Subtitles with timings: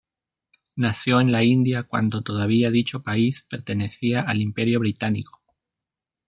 [0.77, 5.43] Nació en la India cuando todavía dicho país pertenecía al Imperio británico.